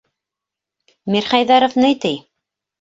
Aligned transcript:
Мирхәйҙәров 1.17 1.79
ни 1.85 1.95
ти? 2.07 2.15